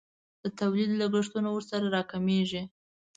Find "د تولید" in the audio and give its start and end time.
0.43-0.91